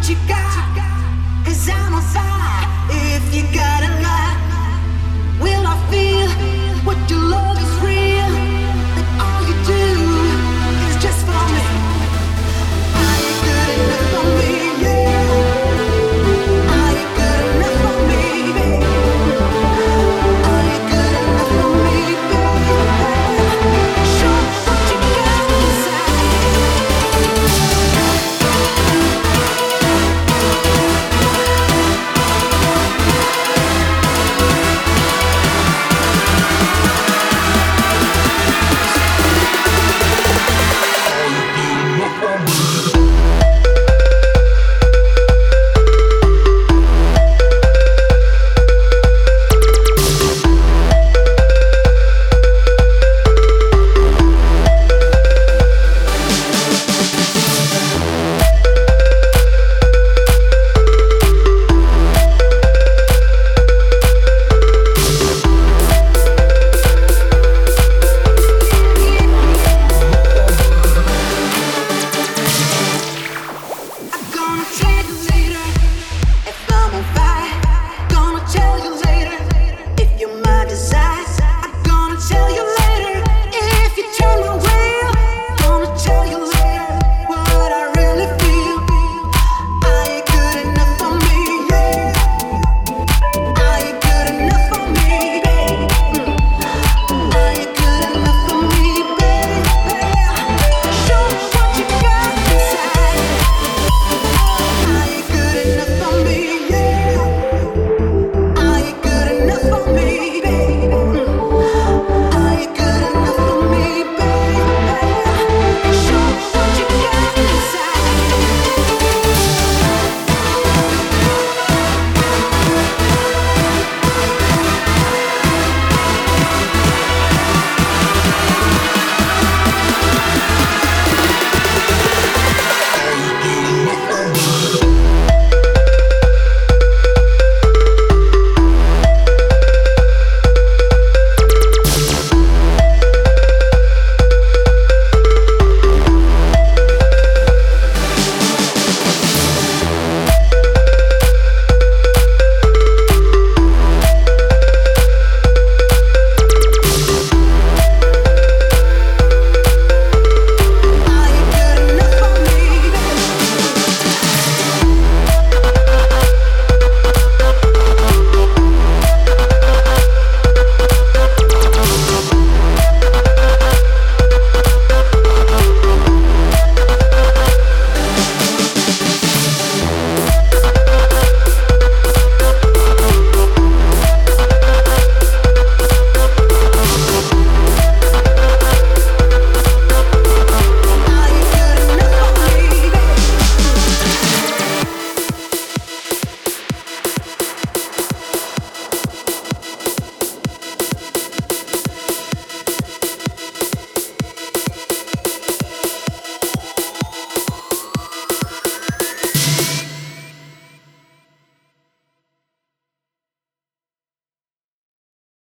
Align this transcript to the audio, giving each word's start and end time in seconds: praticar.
praticar. 0.00 0.69